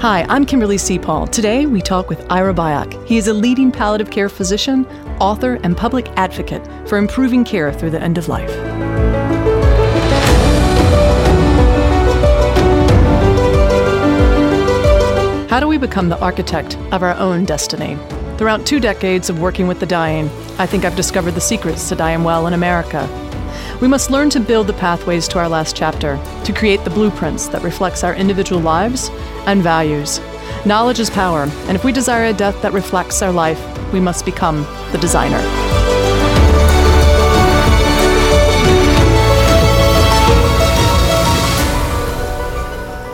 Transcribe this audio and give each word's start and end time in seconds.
Hi, 0.00 0.24
I'm 0.30 0.46
Kimberly 0.46 0.78
C. 0.78 0.98
Paul. 0.98 1.26
Today 1.26 1.66
we 1.66 1.82
talk 1.82 2.08
with 2.08 2.24
Ira 2.32 2.54
Byock. 2.54 3.06
He 3.06 3.18
is 3.18 3.28
a 3.28 3.34
leading 3.34 3.70
palliative 3.70 4.10
care 4.10 4.30
physician, 4.30 4.86
author, 5.20 5.60
and 5.62 5.76
public 5.76 6.08
advocate 6.16 6.66
for 6.88 6.96
improving 6.96 7.44
care 7.44 7.70
through 7.70 7.90
the 7.90 8.00
end 8.00 8.16
of 8.16 8.26
life. 8.26 8.50
How 15.50 15.60
do 15.60 15.68
we 15.68 15.76
become 15.76 16.08
the 16.08 16.18
architect 16.18 16.78
of 16.92 17.02
our 17.02 17.12
own 17.16 17.44
destiny? 17.44 17.98
Throughout 18.38 18.64
two 18.64 18.80
decades 18.80 19.28
of 19.28 19.38
working 19.38 19.68
with 19.68 19.80
the 19.80 19.86
dying, 19.86 20.30
I 20.58 20.64
think 20.64 20.86
I've 20.86 20.96
discovered 20.96 21.32
the 21.32 21.42
secrets 21.42 21.90
to 21.90 21.94
dying 21.94 22.24
well 22.24 22.46
in 22.46 22.54
America. 22.54 23.06
We 23.80 23.88
must 23.88 24.10
learn 24.10 24.28
to 24.30 24.40
build 24.40 24.66
the 24.66 24.74
pathways 24.74 25.26
to 25.28 25.38
our 25.38 25.48
last 25.48 25.74
chapter, 25.74 26.22
to 26.44 26.52
create 26.52 26.84
the 26.84 26.90
blueprints 26.90 27.48
that 27.48 27.62
reflects 27.62 28.04
our 28.04 28.14
individual 28.14 28.60
lives 28.60 29.08
and 29.46 29.62
values. 29.62 30.20
Knowledge 30.66 31.00
is 31.00 31.08
power, 31.08 31.44
and 31.66 31.76
if 31.76 31.82
we 31.82 31.90
desire 31.90 32.26
a 32.26 32.34
death 32.34 32.60
that 32.60 32.74
reflects 32.74 33.22
our 33.22 33.32
life, 33.32 33.58
we 33.90 33.98
must 33.98 34.26
become 34.26 34.64
the 34.92 34.98
designer. 35.00 35.40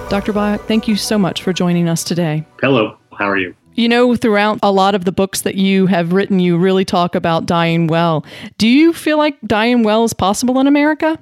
Dr. 0.09 0.33
Byock, 0.33 0.67
thank 0.67 0.89
you 0.89 0.97
so 0.97 1.17
much 1.17 1.45
for 1.45 1.53
joining 1.53 1.89
us 1.89 2.03
today. 2.03 2.45
Hello, 2.61 2.97
how 3.17 3.29
are 3.29 3.39
you? 3.39 3.55
You 3.77 3.91
know, 3.91 4.17
throughout 4.17 4.59
a 4.63 4.73
lot 4.73 4.95
of 4.95 5.05
the 5.05 5.13
books 5.13 5.43
that 5.43 5.55
you 5.55 5.87
have 5.87 6.15
written, 6.15 6.41
you 6.41 6.57
really 6.57 6.85
talk 6.85 7.15
about 7.15 7.45
dying 7.45 7.87
well. 7.87 8.25
Do 8.57 8.67
you 8.67 8.93
feel 8.93 9.19
like 9.19 9.39
dying 9.43 9.83
well 9.83 10.05
is 10.05 10.15
possible 10.15 10.59
in 10.59 10.67
America? 10.67 11.19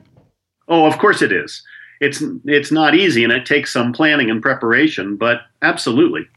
Oh, 0.69 0.87
of 0.87 0.97
course 0.99 1.21
it 1.21 1.33
is. 1.33 1.63
It's 2.01 2.23
it's 2.45 2.71
not 2.71 2.95
easy 2.95 3.25
and 3.25 3.33
it 3.33 3.47
takes 3.47 3.73
some 3.73 3.93
planning 3.93 4.31
and 4.31 4.41
preparation, 4.41 5.17
but 5.17 5.43
absolutely. 5.63 6.29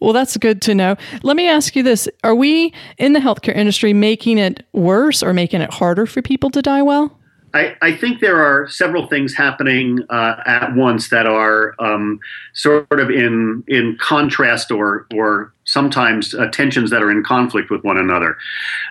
Well, 0.00 0.12
that's 0.12 0.36
good 0.36 0.62
to 0.62 0.74
know. 0.74 0.96
Let 1.22 1.36
me 1.36 1.48
ask 1.48 1.76
you 1.76 1.82
this. 1.82 2.08
Are 2.24 2.34
we 2.34 2.72
in 2.96 3.12
the 3.12 3.20
healthcare 3.20 3.54
industry 3.54 3.92
making 3.92 4.38
it 4.38 4.64
worse 4.72 5.22
or 5.22 5.32
making 5.32 5.60
it 5.60 5.72
harder 5.72 6.06
for 6.06 6.22
people 6.22 6.50
to 6.50 6.62
die 6.62 6.82
well? 6.82 7.18
I, 7.54 7.74
I 7.80 7.96
think 7.96 8.20
there 8.20 8.42
are 8.42 8.68
several 8.68 9.06
things 9.06 9.34
happening 9.34 10.00
uh, 10.10 10.42
at 10.44 10.74
once 10.74 11.08
that 11.08 11.26
are 11.26 11.74
um, 11.78 12.20
sort 12.52 12.86
of 12.92 13.10
in 13.10 13.64
in 13.66 13.96
contrast 13.98 14.70
or 14.70 15.06
or 15.14 15.52
sometimes 15.76 16.34
uh, 16.34 16.46
tensions 16.60 16.88
that 16.90 17.02
are 17.02 17.10
in 17.10 17.22
conflict 17.22 17.68
with 17.70 17.84
one 17.84 17.98
another. 17.98 18.38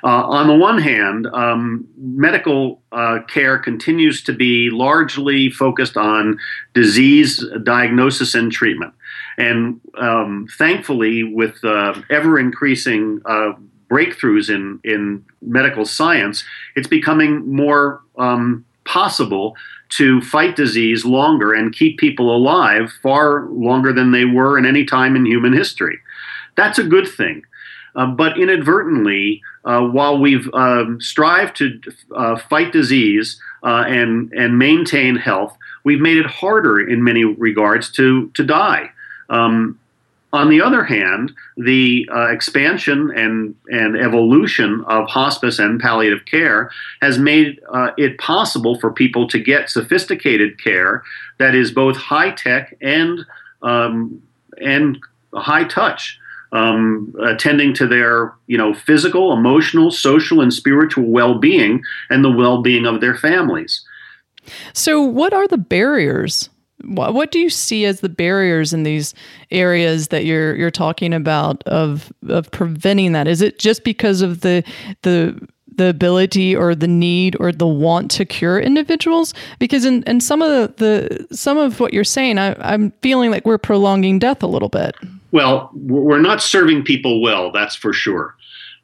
Uh, 0.03 0.22
on 0.39 0.45
the 0.47 0.53
one 0.53 0.78
hand, 0.78 1.25
um, 1.33 1.88
medical 1.97 2.80
uh, 2.91 3.17
care 3.28 3.58
continues 3.58 4.22
to 4.22 4.33
be 4.33 4.69
largely 4.69 5.50
focused 5.50 5.97
on 5.97 6.38
disease 6.75 7.44
diagnosis 7.63 8.36
and 8.36 8.52
treatment, 8.52 8.94
and 9.39 9.81
um, 9.97 10.47
thankfully, 10.59 11.23
with 11.23 11.56
uh, 11.63 12.00
ever 12.11 12.38
increasing 12.38 13.19
uh, 13.25 13.53
breakthroughs 13.89 14.47
in 14.56 14.63
in 14.83 15.25
medical 15.41 15.86
science, 15.86 16.44
it's 16.75 16.91
becoming 17.00 17.31
more 17.52 18.02
um, 18.19 18.63
possible 18.86 19.56
to 19.97 20.22
fight 20.22 20.56
disease 20.56 21.03
longer 21.03 21.52
and 21.53 21.75
keep 21.75 21.97
people 21.97 22.36
alive 22.36 22.91
far 23.02 23.47
longer 23.50 23.91
than 23.91 24.11
they 24.11 24.25
were 24.25 24.58
in 24.59 24.66
any 24.66 24.86
time 24.86 25.16
in 25.16 25.25
human 25.25 25.53
history. 25.53 25.97
That's 26.56 26.80
a 26.80 26.84
good 26.84 27.08
thing. 27.08 27.44
Uh, 27.95 28.08
but 28.08 28.38
inadvertently, 28.38 29.42
uh, 29.64 29.81
while 29.81 30.20
we've 30.20 30.53
um, 30.53 31.00
strived 31.00 31.56
to 31.58 31.80
uh, 32.14 32.38
fight 32.38 32.73
disease 32.73 33.39
uh, 33.64 33.86
and 33.88 34.34
and 34.34 34.59
maintain 34.59 35.16
health, 35.16 35.58
we've 35.86 36.02
made 36.02 36.17
it 36.17 36.25
harder 36.25 36.80
in 36.80 37.03
many 37.03 37.23
regards 37.23 37.89
to 37.92 38.30
to 38.34 38.44
die. 38.44 38.92
Um, 39.30 39.80
on 40.36 40.50
the 40.50 40.62
other 40.62 40.84
hand, 40.84 41.31
the 41.56 42.09
uh, 42.14 42.28
expansion 42.28 43.09
and, 43.16 43.56
and 43.69 43.97
evolution 43.97 44.84
of 44.85 45.08
hospice 45.08 45.59
and 45.59 45.79
palliative 45.79 46.25
care 46.25 46.72
has 47.02 47.18
made 47.18 47.62
uh, 47.74 47.91
it 47.97 48.18
possible 48.18 48.78
for 48.78 48.91
people 48.91 49.29
to 49.29 49.40
get 49.40 49.69
sophisticated 49.69 50.62
care 50.62 51.03
that 51.38 51.56
is 51.56 51.72
both 51.72 51.96
high 51.96 52.31
tech 52.31 52.75
and 52.81 53.25
um, 53.62 54.22
and 54.62 55.00
high 55.34 55.63
touch, 55.63 56.19
um, 56.51 57.13
attending 57.23 57.73
to 57.75 57.88
their 57.88 58.33
you 58.47 58.57
know 58.57 58.73
physical, 58.73 59.33
emotional, 59.33 59.91
social, 59.91 60.41
and 60.41 60.53
spiritual 60.53 61.06
well 61.06 61.39
being 61.39 61.81
and 62.09 62.23
the 62.23 62.31
well 62.31 62.61
being 62.61 62.85
of 62.85 63.01
their 63.01 63.16
families. 63.16 63.83
So, 64.73 65.01
what 65.01 65.34
are 65.34 65.47
the 65.47 65.57
barriers 65.57 66.50
what, 66.84 67.13
what 67.13 67.31
do 67.31 67.39
you 67.39 67.50
see 67.50 67.85
as 67.85 68.01
the 68.01 68.09
barriers 68.09 68.73
in 68.73 68.84
these 68.84 69.13
areas 69.51 70.09
that 70.09 70.25
you're 70.25 70.55
you're 70.55 70.72
talking 70.72 71.13
about 71.13 71.63
of 71.63 72.11
of 72.28 72.51
preventing 72.51 73.13
that? 73.13 73.28
Is 73.28 73.41
it 73.41 73.59
just 73.59 73.84
because 73.84 74.22
of 74.22 74.41
the 74.41 74.63
the 75.01 75.47
the 75.78 75.89
ability 75.89 76.55
or 76.55 76.73
the 76.73 76.88
need 76.88 77.35
or 77.39 77.51
the 77.51 77.67
want 77.67 78.09
to 78.11 78.25
cure 78.25 78.59
individuals 78.59 79.34
because 79.59 79.84
in, 79.84 80.03
in 80.03 80.22
some 80.22 80.41
of 80.41 80.50
the, 80.78 81.28
the 81.28 81.35
some 81.35 81.57
of 81.57 81.81
what 81.81 81.94
you're 81.94 82.05
saying 82.05 82.38
I, 82.38 82.55
i'm 82.61 82.91
feeling 83.01 83.29
like 83.29 83.45
we're 83.45 83.57
prolonging 83.57 84.17
death 84.17 84.41
a 84.41 84.47
little 84.47 84.69
bit 84.69 84.95
well 85.31 85.69
we're 85.74 86.19
not 86.19 86.41
serving 86.41 86.84
people 86.84 87.22
well 87.22 87.52
that's 87.52 87.75
for 87.75 87.94
sure 87.94 88.36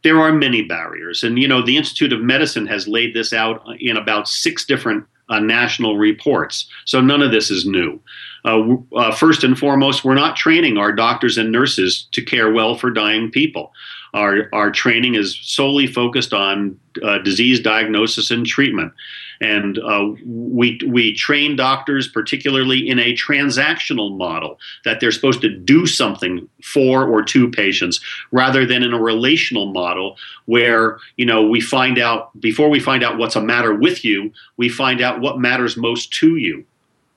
there 0.03 0.19
are 0.19 0.31
many 0.31 0.61
barriers 0.63 1.23
and 1.23 1.39
you 1.39 1.47
know 1.47 1.61
the 1.61 1.77
institute 1.77 2.13
of 2.13 2.21
medicine 2.21 2.65
has 2.65 2.87
laid 2.87 3.13
this 3.13 3.33
out 3.33 3.63
in 3.79 3.97
about 3.97 4.27
six 4.27 4.65
different 4.65 5.05
uh, 5.31 5.39
national 5.39 5.97
reports. 5.97 6.67
So 6.85 7.01
none 7.01 7.21
of 7.21 7.31
this 7.31 7.49
is 7.49 7.65
new. 7.65 7.99
Uh, 8.43 8.75
uh, 8.95 9.15
first 9.15 9.43
and 9.43 9.57
foremost, 9.57 10.03
we're 10.03 10.13
not 10.13 10.35
training 10.35 10.77
our 10.77 10.91
doctors 10.91 11.37
and 11.37 11.51
nurses 11.51 12.07
to 12.11 12.21
care 12.21 12.51
well 12.51 12.75
for 12.75 12.91
dying 12.91 13.31
people. 13.31 13.71
Our, 14.13 14.49
our 14.53 14.71
training 14.71 15.15
is 15.15 15.39
solely 15.41 15.87
focused 15.87 16.33
on 16.33 16.79
uh, 17.01 17.19
disease 17.19 17.59
diagnosis 17.59 18.31
and 18.31 18.45
treatment. 18.45 18.93
And 19.39 19.79
uh, 19.79 20.11
we, 20.23 20.79
we 20.85 21.15
train 21.15 21.55
doctors, 21.55 22.07
particularly 22.07 22.87
in 22.87 22.99
a 22.99 23.13
transactional 23.13 24.15
model, 24.15 24.59
that 24.85 24.99
they're 24.99 25.11
supposed 25.11 25.41
to 25.41 25.49
do 25.49 25.87
something 25.87 26.47
for 26.63 27.07
or 27.07 27.23
to 27.23 27.49
patients, 27.49 27.99
rather 28.31 28.65
than 28.67 28.83
in 28.83 28.93
a 28.93 29.01
relational 29.01 29.71
model 29.71 30.17
where 30.45 30.99
you 31.17 31.25
know 31.25 31.47
we 31.47 31.59
find 31.59 31.97
out 31.97 32.39
before 32.39 32.69
we 32.69 32.79
find 32.79 33.03
out 33.03 33.17
what's 33.17 33.35
a 33.35 33.41
matter 33.41 33.73
with 33.73 34.05
you, 34.05 34.31
we 34.57 34.69
find 34.69 35.01
out 35.01 35.21
what 35.21 35.39
matters 35.39 35.75
most 35.75 36.13
to 36.13 36.35
you 36.35 36.63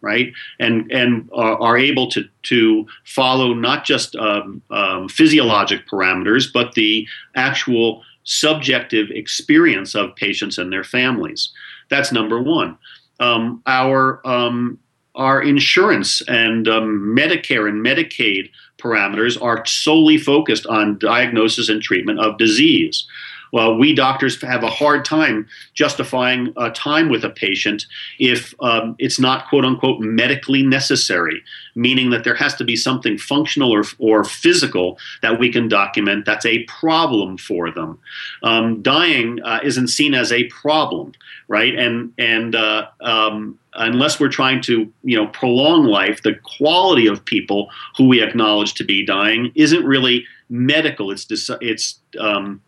right? 0.04 0.32
And 0.60 0.91
and 0.92 1.28
uh, 1.32 1.56
are 1.56 1.76
able 1.76 2.09
to 2.10 2.25
to 2.44 2.87
follow 3.04 3.54
not 3.54 3.84
just 3.84 4.15
um, 4.16 4.62
um, 4.70 5.09
physiologic 5.09 5.88
parameters, 5.88 6.53
but 6.53 6.75
the 6.75 7.09
actual 7.34 8.03
subjective 8.25 9.10
experience 9.10 9.94
of 9.94 10.15
patients 10.16 10.59
and 10.59 10.72
their 10.72 10.84
families. 10.84 11.50
That's 11.88 12.12
number 12.12 12.41
one. 12.41 12.78
Um, 13.20 13.62
our 13.66 14.20
um, 14.26 14.78
our 15.15 15.42
insurance 15.42 16.21
and 16.28 16.69
um, 16.69 17.15
Medicare 17.16 17.69
and 17.69 17.84
Medicaid 17.84 18.50
parameters 18.78 19.41
are 19.41 19.65
solely 19.65 20.19
focused 20.19 20.66
on 20.66 20.98
diagnosis 20.98 21.69
and 21.69 21.81
treatment 21.81 22.19
of 22.21 22.36
disease 22.36 23.06
well, 23.54 23.78
we 23.78 23.94
doctors 23.94 24.42
have 24.42 24.65
a 24.65 24.69
hard 24.69 25.04
time 25.04 25.47
justifying 25.75 26.53
uh, 26.56 26.70
time 26.75 27.09
with 27.09 27.25
a 27.25 27.31
patient 27.31 27.87
if 28.19 28.53
um, 28.59 28.97
it's 28.98 29.20
not 29.20 29.48
quote 29.48 29.65
unquote 29.65 30.00
medically 30.00 30.65
necessary, 30.65 31.41
meaning 31.76 32.10
that 32.10 32.25
there 32.25 32.34
has 32.34 32.56
to 32.56 32.65
be 32.65 32.75
something 32.75 33.16
functional 33.16 33.70
or, 33.70 33.84
or 34.00 34.25
physical 34.25 34.98
that 35.22 35.38
we 35.38 35.53
can 35.53 35.69
document 35.69 36.26
that's 36.26 36.44
a 36.44 36.65
problem 36.65 37.38
for 37.38 37.70
them. 37.70 37.97
Um, 38.42 38.82
dying 38.82 39.41
uh, 39.44 39.60
isn't 39.62 39.86
seen 39.86 40.15
as 40.15 40.32
a 40.32 40.48
problem, 40.48 41.12
right? 41.47 41.76
And 41.78 42.12
and 42.19 42.56
uh, 42.56 42.88
um, 43.03 43.56
unless 43.75 44.19
we're 44.19 44.31
trying 44.31 44.62
to 44.62 44.92
you 45.04 45.16
know 45.16 45.28
prolong 45.28 45.84
life, 45.84 46.24
the 46.24 46.34
quality 46.59 47.07
of 47.07 47.24
people 47.24 47.71
who 47.97 48.09
we 48.09 48.21
acknowledge 48.21 48.74
to 48.74 48.84
be 48.84 49.07
dying 49.07 49.53
isn't 49.54 49.84
really 49.84 50.27
medical. 50.50 51.12
It's 51.12 51.28
it's 51.60 52.00
um, 52.18 52.60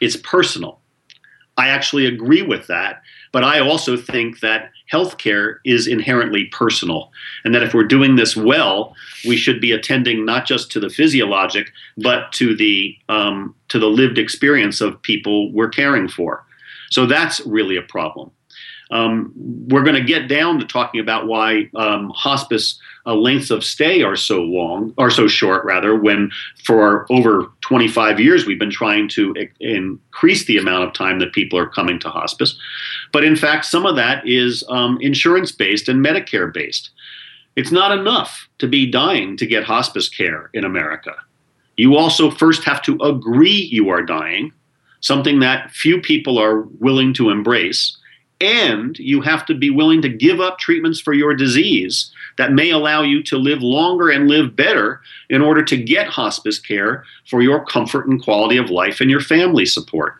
it's 0.00 0.16
personal. 0.16 0.80
I 1.56 1.68
actually 1.68 2.06
agree 2.06 2.42
with 2.42 2.66
that, 2.68 3.02
but 3.32 3.44
I 3.44 3.60
also 3.60 3.96
think 3.96 4.40
that 4.40 4.70
healthcare 4.90 5.56
is 5.64 5.86
inherently 5.86 6.46
personal, 6.46 7.12
and 7.44 7.54
that 7.54 7.62
if 7.62 7.74
we're 7.74 7.84
doing 7.84 8.16
this 8.16 8.34
well, 8.34 8.94
we 9.26 9.36
should 9.36 9.60
be 9.60 9.72
attending 9.72 10.24
not 10.24 10.46
just 10.46 10.70
to 10.72 10.80
the 10.80 10.88
physiologic, 10.88 11.70
but 11.98 12.32
to 12.32 12.56
the 12.56 12.96
um, 13.08 13.54
to 13.68 13.78
the 13.78 13.88
lived 13.88 14.18
experience 14.18 14.80
of 14.80 15.00
people 15.02 15.52
we're 15.52 15.68
caring 15.68 16.08
for. 16.08 16.44
So 16.90 17.06
that's 17.06 17.40
really 17.46 17.76
a 17.76 17.82
problem. 17.82 18.30
Um, 18.90 19.32
we're 19.68 19.84
going 19.84 19.96
to 19.96 20.02
get 20.02 20.28
down 20.28 20.58
to 20.58 20.66
talking 20.66 21.00
about 21.00 21.26
why 21.26 21.70
um, 21.76 22.10
hospice 22.10 22.78
uh, 23.06 23.14
lengths 23.14 23.50
of 23.50 23.64
stay 23.64 24.02
are 24.02 24.16
so 24.16 24.42
long, 24.42 24.92
or 24.98 25.10
so 25.10 25.28
short, 25.28 25.64
rather, 25.64 25.94
when 25.94 26.30
for 26.64 27.06
over 27.10 27.50
25 27.62 28.20
years 28.20 28.46
we've 28.46 28.58
been 28.58 28.70
trying 28.70 29.08
to 29.08 29.34
I- 29.38 29.48
increase 29.60 30.44
the 30.44 30.58
amount 30.58 30.84
of 30.84 30.92
time 30.92 31.18
that 31.20 31.32
people 31.32 31.58
are 31.58 31.68
coming 31.68 31.98
to 32.00 32.10
hospice. 32.10 32.58
But 33.12 33.24
in 33.24 33.36
fact, 33.36 33.64
some 33.64 33.86
of 33.86 33.96
that 33.96 34.26
is 34.26 34.64
um, 34.68 34.98
insurance 35.00 35.52
based 35.52 35.88
and 35.88 36.04
Medicare 36.04 36.52
based. 36.52 36.90
It's 37.56 37.72
not 37.72 37.96
enough 37.96 38.48
to 38.58 38.68
be 38.68 38.90
dying 38.90 39.36
to 39.36 39.46
get 39.46 39.64
hospice 39.64 40.08
care 40.08 40.50
in 40.54 40.64
America. 40.64 41.14
You 41.76 41.96
also 41.96 42.30
first 42.30 42.64
have 42.64 42.82
to 42.82 42.98
agree 43.02 43.68
you 43.72 43.88
are 43.88 44.02
dying, 44.02 44.52
something 45.00 45.40
that 45.40 45.70
few 45.70 46.00
people 46.00 46.38
are 46.38 46.62
willing 46.78 47.14
to 47.14 47.30
embrace. 47.30 47.96
And 48.40 48.98
you 48.98 49.20
have 49.20 49.44
to 49.46 49.54
be 49.54 49.70
willing 49.70 50.00
to 50.02 50.08
give 50.08 50.40
up 50.40 50.58
treatments 50.58 51.00
for 51.00 51.12
your 51.12 51.34
disease 51.34 52.10
that 52.38 52.52
may 52.52 52.70
allow 52.70 53.02
you 53.02 53.22
to 53.24 53.36
live 53.36 53.62
longer 53.62 54.08
and 54.08 54.28
live 54.28 54.56
better 54.56 55.00
in 55.28 55.42
order 55.42 55.62
to 55.62 55.76
get 55.76 56.06
hospice 56.06 56.58
care 56.58 57.04
for 57.28 57.42
your 57.42 57.64
comfort 57.64 58.06
and 58.06 58.22
quality 58.22 58.56
of 58.56 58.70
life 58.70 59.00
and 59.00 59.10
your 59.10 59.20
family 59.20 59.66
support. 59.66 60.14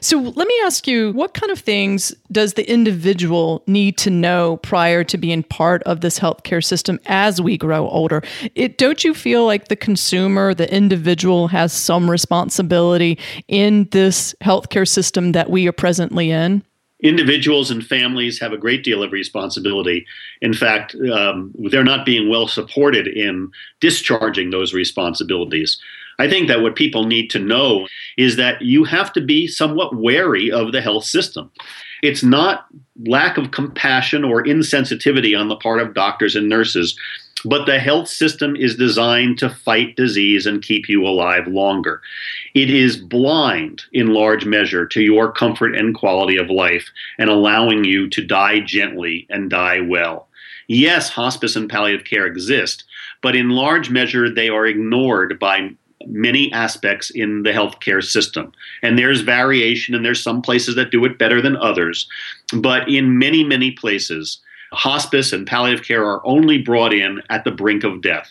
So 0.00 0.18
let 0.18 0.46
me 0.46 0.60
ask 0.64 0.86
you, 0.86 1.12
what 1.12 1.32
kind 1.32 1.50
of 1.50 1.58
things 1.58 2.14
does 2.30 2.54
the 2.54 2.70
individual 2.70 3.62
need 3.66 3.96
to 3.98 4.10
know 4.10 4.58
prior 4.58 5.02
to 5.04 5.16
being 5.16 5.42
part 5.42 5.82
of 5.84 6.02
this 6.02 6.18
healthcare 6.18 6.62
system 6.62 7.00
as 7.06 7.40
we 7.40 7.56
grow 7.56 7.88
older? 7.88 8.22
It, 8.54 8.76
don't 8.76 9.02
you 9.02 9.14
feel 9.14 9.46
like 9.46 9.68
the 9.68 9.76
consumer, 9.76 10.52
the 10.52 10.70
individual, 10.70 11.48
has 11.48 11.72
some 11.72 12.10
responsibility 12.10 13.18
in 13.48 13.88
this 13.92 14.34
healthcare 14.42 14.86
system 14.86 15.32
that 15.32 15.48
we 15.48 15.66
are 15.66 15.72
presently 15.72 16.30
in? 16.30 16.62
Individuals 17.04 17.70
and 17.70 17.86
families 17.86 18.40
have 18.40 18.52
a 18.52 18.58
great 18.58 18.82
deal 18.82 19.02
of 19.02 19.12
responsibility. 19.12 20.06
In 20.40 20.54
fact, 20.54 20.96
um, 21.12 21.54
they're 21.70 21.84
not 21.84 22.06
being 22.06 22.28
well 22.28 22.48
supported 22.48 23.06
in 23.06 23.52
discharging 23.80 24.50
those 24.50 24.74
responsibilities. 24.74 25.78
I 26.18 26.28
think 26.28 26.48
that 26.48 26.62
what 26.62 26.76
people 26.76 27.04
need 27.04 27.28
to 27.30 27.38
know 27.38 27.86
is 28.16 28.36
that 28.36 28.62
you 28.62 28.84
have 28.84 29.12
to 29.12 29.20
be 29.20 29.46
somewhat 29.46 29.96
wary 29.96 30.50
of 30.50 30.72
the 30.72 30.80
health 30.80 31.04
system. 31.04 31.50
It's 32.02 32.22
not 32.22 32.66
lack 33.04 33.36
of 33.36 33.50
compassion 33.50 34.24
or 34.24 34.42
insensitivity 34.42 35.38
on 35.38 35.48
the 35.48 35.56
part 35.56 35.80
of 35.80 35.94
doctors 35.94 36.36
and 36.36 36.48
nurses, 36.48 36.98
but 37.44 37.66
the 37.66 37.78
health 37.78 38.08
system 38.08 38.56
is 38.56 38.76
designed 38.76 39.38
to 39.38 39.50
fight 39.50 39.96
disease 39.96 40.46
and 40.46 40.62
keep 40.62 40.88
you 40.88 41.06
alive 41.06 41.46
longer. 41.46 42.00
It 42.54 42.70
is 42.70 42.96
blind 42.96 43.82
in 43.92 44.14
large 44.14 44.46
measure 44.46 44.86
to 44.86 45.02
your 45.02 45.30
comfort 45.32 45.74
and 45.74 45.94
quality 45.94 46.36
of 46.36 46.50
life 46.50 46.88
and 47.18 47.30
allowing 47.30 47.84
you 47.84 48.08
to 48.10 48.24
die 48.24 48.60
gently 48.60 49.26
and 49.30 49.50
die 49.50 49.80
well. 49.80 50.28
Yes, 50.66 51.10
hospice 51.10 51.56
and 51.56 51.68
palliative 51.68 52.06
care 52.06 52.26
exist, 52.26 52.84
but 53.22 53.36
in 53.36 53.50
large 53.50 53.90
measure 53.90 54.30
they 54.30 54.48
are 54.48 54.66
ignored 54.66 55.38
by 55.38 55.70
many 56.06 56.52
aspects 56.52 57.10
in 57.10 57.42
the 57.42 57.50
healthcare 57.50 58.02
system. 58.02 58.52
And 58.82 58.98
there's 58.98 59.20
variation, 59.20 59.94
and 59.94 60.04
there's 60.04 60.22
some 60.22 60.42
places 60.42 60.74
that 60.74 60.90
do 60.90 61.04
it 61.04 61.18
better 61.18 61.40
than 61.40 61.56
others. 61.56 62.08
But 62.52 62.88
in 62.88 63.18
many, 63.18 63.44
many 63.44 63.70
places, 63.70 64.38
hospice 64.74 65.32
and 65.32 65.46
palliative 65.46 65.84
care 65.84 66.04
are 66.04 66.24
only 66.26 66.58
brought 66.58 66.92
in 66.92 67.22
at 67.30 67.44
the 67.44 67.50
brink 67.50 67.84
of 67.84 68.00
death. 68.00 68.30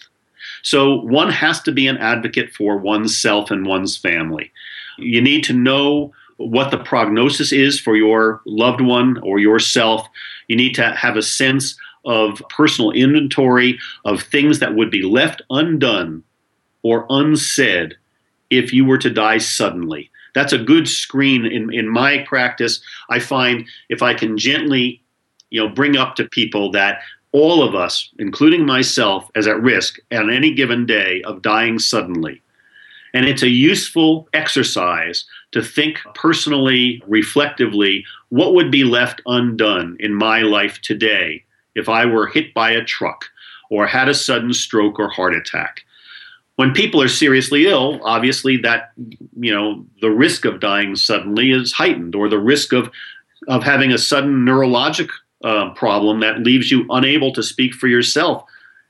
So 0.62 1.01
one 1.01 1.30
has 1.30 1.62
to 1.63 1.72
be 1.72 1.88
an 1.88 1.98
advocate 1.98 2.54
for 2.54 2.78
oneself 2.78 3.51
and 3.51 3.66
one's 3.66 3.98
family. 3.98 4.51
You 4.98 5.22
need 5.22 5.44
to 5.45 5.54
know 5.54 6.13
what 6.38 6.72
the 6.72 6.78
prognosis 6.78 7.51
is 7.51 7.80
for 7.80 7.95
your 7.95 8.42
loved 8.45 8.81
one 8.81 9.18
or 9.19 9.40
yourself. 9.40 10.07
You 10.48 10.56
need 10.56 10.74
to 10.75 10.92
have 10.95 11.16
a 11.16 11.22
sense 11.22 11.75
of 12.06 12.42
personal 12.50 12.92
inventory 12.92 13.80
of 14.06 14.22
things 14.22 14.60
that 14.60 14.75
would 14.75 14.92
be 14.92 15.04
left 15.04 15.42
undone 15.50 16.24
or 16.81 17.06
unsaid 17.10 17.95
if 18.50 18.74
you 18.74 18.86
were 18.86 18.98
to 18.98 19.10
die 19.10 19.38
suddenly. 19.38 20.10
That's 20.36 20.54
a 20.54 20.57
good 20.57 20.88
screen 20.88 21.45
in, 21.45 21.72
in 21.74 21.88
my 21.88 22.25
practice. 22.28 22.81
I 23.10 23.19
find 23.19 23.68
if 23.90 24.01
I 24.01 24.13
can 24.13 24.38
gently, 24.38 25.01
you 25.53 25.61
know, 25.61 25.69
bring 25.69 25.95
up 25.95 26.15
to 26.15 26.25
people 26.25 26.71
that 26.71 27.01
all 27.31 27.63
of 27.63 27.75
us, 27.75 28.09
including 28.17 28.65
myself, 28.65 29.29
is 29.35 29.47
at 29.47 29.61
risk 29.61 30.00
on 30.11 30.33
any 30.33 30.51
given 30.51 30.85
day 30.85 31.21
of 31.23 31.44
dying 31.44 31.77
suddenly. 31.77 32.41
And 33.13 33.27
it's 33.27 33.44
a 33.44 33.50
useful 33.50 34.27
exercise 34.33 35.25
to 35.51 35.61
think 35.61 36.00
personally, 36.15 37.03
reflectively, 37.05 38.03
what 38.29 38.55
would 38.55 38.71
be 38.71 38.83
left 38.83 39.21
undone 39.27 39.95
in 40.00 40.15
my 40.15 40.41
life 40.41 40.81
today 40.81 41.44
if 41.75 41.88
I 41.88 42.07
were 42.07 42.27
hit 42.27 42.51
by 42.56 42.71
a 42.71 42.83
truck 42.83 43.25
or 43.69 43.85
had 43.85 44.09
a 44.09 44.15
sudden 44.15 44.53
stroke 44.53 44.99
or 44.99 45.09
heart 45.09 45.35
attack 45.35 45.83
when 46.56 46.71
people 46.71 47.01
are 47.01 47.07
seriously 47.07 47.65
ill, 47.65 47.99
obviously 48.03 48.57
that 48.57 48.91
you 49.39 49.51
know 49.51 49.83
the 50.01 50.11
risk 50.11 50.45
of 50.45 50.59
dying 50.59 50.95
suddenly 50.95 51.51
is 51.51 51.73
heightened, 51.73 52.13
or 52.13 52.29
the 52.29 52.39
risk 52.39 52.73
of 52.73 52.91
of 53.47 53.63
having 53.63 53.91
a 53.91 53.97
sudden 53.97 54.45
neurologic 54.45 55.09
uh, 55.44 55.74
problem 55.74 56.19
that 56.22 56.40
leaves 56.40 56.72
you 56.72 56.86
unable 56.90 57.31
to 57.34 57.44
speak 57.44 57.74
for 57.74 57.88
yourself 57.88 58.44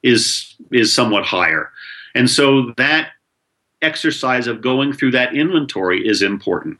is 0.03 0.55
is 0.71 0.93
somewhat 0.93 1.25
higher, 1.25 1.71
and 2.15 2.29
so 2.29 2.73
that 2.77 3.09
exercise 3.81 4.47
of 4.47 4.61
going 4.61 4.93
through 4.93 5.11
that 5.11 5.35
inventory 5.35 6.07
is 6.07 6.21
important. 6.21 6.77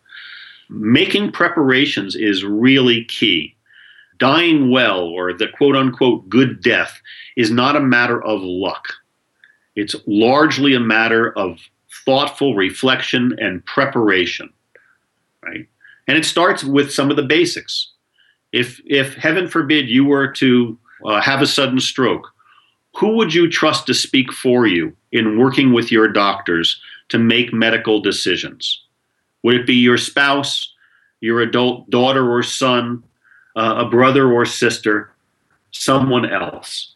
Making 0.70 1.31
preparations 1.31 2.16
is 2.16 2.44
really 2.44 3.04
key. 3.06 3.56
Dying 4.20 4.72
well, 4.72 5.02
or 5.02 5.34
the 5.34 5.48
quote 5.48 5.75
unquote 5.75 6.30
good 6.30 6.62
death, 6.62 7.02
is 7.36 7.52
not 7.52 7.75
a 7.75 7.81
matter 7.81 8.24
of 8.24 8.42
luck 8.42 8.94
it's 9.75 9.96
largely 10.06 10.74
a 10.74 10.80
matter 10.80 11.31
of 11.38 11.60
thoughtful 12.06 12.56
reflection 12.56 13.36
and 13.40 13.66
preparation, 13.66 14.52
right? 15.44 15.68
And 16.08 16.18
it 16.18 16.25
starts 16.25 16.64
with 16.64 16.92
some 16.92 17.10
of 17.10 17.16
the 17.16 17.24
basics. 17.24 17.93
If, 18.53 18.79
if 18.85 19.15
heaven 19.15 19.47
forbid, 19.50 19.89
you 19.89 20.05
were 20.05 20.27
to 20.33 20.77
uh, 21.05 21.19
have 21.19 21.41
a 21.41 21.47
sudden 21.47 21.79
stroke, 21.79 22.31
who 22.95 23.17
would 23.17 23.33
you 23.33 23.50
trust 23.50 23.88
to 23.88 23.94
speak 23.94 24.31
for 24.31 24.67
you 24.67 24.95
in 25.11 25.39
working 25.39 25.73
with 25.73 25.91
your 25.91 26.07
doctors 26.07 26.79
to 27.09 27.17
make 27.17 27.51
medical 27.51 28.00
decisions? 28.00 28.81
Would 29.44 29.55
it 29.55 29.67
be 29.67 29.75
your 29.75 29.97
spouse, 29.97 30.73
your 31.19 31.41
adult 31.41 31.89
daughter 31.89 32.31
or 32.31 32.44
son, 32.44 33.03
uh, 33.55 33.75
a 33.77 33.89
brother 33.89 34.31
or 34.31 34.45
sister, 34.45 35.11
someone 35.71 36.31
else? 36.31 36.94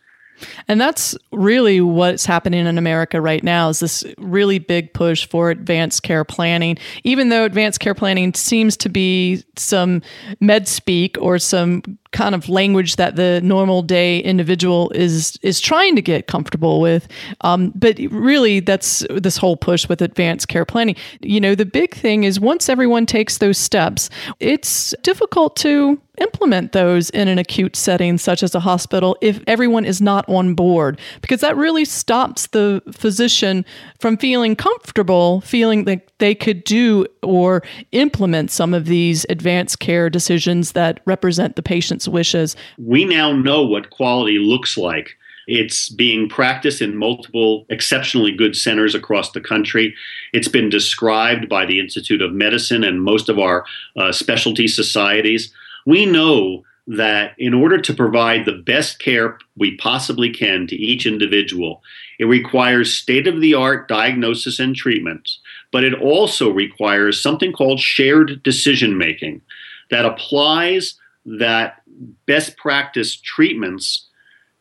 And 0.67 0.79
that's 0.79 1.15
really 1.31 1.81
what's 1.81 2.25
happening 2.25 2.65
in 2.65 2.77
America 2.77 3.21
right 3.21 3.43
now 3.43 3.69
is 3.69 3.79
this 3.79 4.03
really 4.17 4.59
big 4.59 4.93
push 4.93 5.27
for 5.27 5.49
advanced 5.49 6.03
care 6.03 6.23
planning. 6.23 6.77
Even 7.03 7.29
though 7.29 7.43
advanced 7.43 7.79
care 7.79 7.95
planning 7.95 8.33
seems 8.33 8.77
to 8.77 8.89
be 8.89 9.43
some 9.55 10.01
med 10.39 10.67
speak 10.67 11.17
or 11.19 11.39
some 11.39 11.81
kind 12.11 12.35
of 12.35 12.49
language 12.49 12.95
that 12.95 13.15
the 13.15 13.41
normal 13.43 13.81
day 13.81 14.19
individual 14.19 14.89
is 14.91 15.37
is 15.41 15.59
trying 15.59 15.95
to 15.95 16.01
get 16.01 16.27
comfortable 16.27 16.79
with. 16.81 17.07
Um, 17.41 17.71
but 17.75 17.97
really, 18.11 18.59
that's 18.59 19.05
this 19.09 19.37
whole 19.37 19.57
push 19.57 19.87
with 19.87 20.01
advanced 20.01 20.47
care 20.47 20.65
planning. 20.65 20.95
You 21.21 21.39
know, 21.39 21.55
the 21.55 21.65
big 21.65 21.93
thing 21.95 22.23
is 22.23 22.39
once 22.39 22.69
everyone 22.69 23.05
takes 23.05 23.37
those 23.37 23.57
steps, 23.57 24.09
it's 24.39 24.93
difficult 25.03 25.55
to 25.57 26.01
implement 26.17 26.71
those 26.71 27.09
in 27.11 27.27
an 27.27 27.37
acute 27.37 27.75
setting 27.75 28.17
such 28.17 28.41
as 28.41 28.55
a 28.55 28.59
hospital 28.59 29.17
if 29.21 29.39
everyone 29.47 29.85
is 29.85 30.01
not 30.01 30.27
on 30.27 30.55
board 30.55 30.99
because 31.21 31.41
that 31.41 31.55
really 31.55 31.85
stops 31.85 32.47
the 32.47 32.81
physician 32.91 33.63
from 33.99 34.17
feeling 34.17 34.55
comfortable 34.55 35.41
feeling 35.41 35.85
that 35.85 36.11
they 36.17 36.33
could 36.33 36.63
do 36.63 37.05
or 37.21 37.63
implement 37.91 38.49
some 38.49 38.73
of 38.73 38.85
these 38.85 39.25
advanced 39.29 39.79
care 39.79 40.09
decisions 40.09 40.71
that 40.71 40.99
represent 41.05 41.55
the 41.55 41.61
patient's 41.97 42.07
wishes. 42.07 42.55
We 42.77 43.05
now 43.05 43.31
know 43.31 43.63
what 43.63 43.89
quality 43.89 44.39
looks 44.39 44.77
like. 44.77 45.17
It's 45.47 45.89
being 45.89 46.27
practiced 46.27 46.81
in 46.81 46.97
multiple 46.97 47.65
exceptionally 47.69 48.33
good 48.33 48.55
centers 48.55 48.93
across 48.93 49.31
the 49.31 49.41
country. 49.41 49.95
It's 50.33 50.49
been 50.49 50.69
described 50.69 51.47
by 51.47 51.65
the 51.65 51.79
Institute 51.79 52.21
of 52.21 52.33
Medicine 52.33 52.83
and 52.83 53.01
most 53.01 53.29
of 53.29 53.39
our 53.39 53.65
uh, 53.95 54.11
specialty 54.11 54.67
societies. 54.67 55.53
We 55.85 56.05
know 56.05 56.63
that 56.89 57.33
in 57.37 57.53
order 57.53 57.79
to 57.81 57.93
provide 57.93 58.45
the 58.45 58.61
best 58.65 58.99
care 58.99 59.37
we 59.57 59.77
possibly 59.77 60.29
can 60.29 60.67
to 60.67 60.75
each 60.75 61.05
individual, 61.05 61.81
it 62.19 62.25
requires 62.25 62.93
state 62.93 63.27
of 63.27 63.39
the 63.41 63.53
art 63.53 63.87
diagnosis 63.87 64.59
and 64.59 64.75
treatments, 64.75 65.39
but 65.71 65.83
it 65.83 65.93
also 66.01 66.49
requires 66.49 67.21
something 67.21 67.53
called 67.53 67.79
shared 67.79 68.41
decision 68.43 68.97
making 68.97 69.41
that 69.89 70.05
applies 70.05 70.97
that 71.27 71.81
best 72.25 72.57
practice 72.57 73.15
treatments 73.15 74.07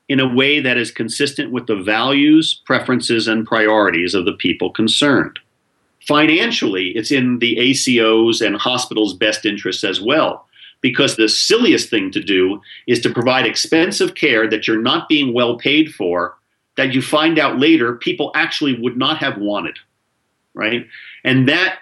in 0.08 0.20
a 0.20 0.34
way 0.34 0.60
that 0.60 0.76
is 0.76 0.90
consistent 0.90 1.50
with 1.50 1.66
the 1.66 1.76
values, 1.76 2.62
preferences, 2.64 3.26
and 3.26 3.46
priorities 3.46 4.14
of 4.14 4.24
the 4.24 4.34
people 4.34 4.70
concerned. 4.70 5.38
Financially, 6.06 6.90
it's 6.90 7.10
in 7.10 7.40
the 7.40 7.58
ACO's 7.58 8.40
and 8.40 8.56
hospitals' 8.56 9.14
best 9.14 9.44
interests 9.44 9.82
as 9.82 10.00
well, 10.00 10.46
because 10.80 11.16
the 11.16 11.28
silliest 11.28 11.90
thing 11.90 12.12
to 12.12 12.22
do 12.22 12.60
is 12.86 13.00
to 13.00 13.12
provide 13.12 13.46
expensive 13.46 14.14
care 14.14 14.48
that 14.48 14.68
you're 14.68 14.80
not 14.80 15.08
being 15.08 15.34
well 15.34 15.56
paid 15.56 15.92
for, 15.92 16.36
that 16.76 16.92
you 16.92 17.02
find 17.02 17.38
out 17.38 17.58
later 17.58 17.96
people 17.96 18.30
actually 18.36 18.78
would 18.80 18.96
not 18.96 19.18
have 19.18 19.38
wanted, 19.38 19.78
right? 20.54 20.86
And 21.24 21.48
that 21.48 21.78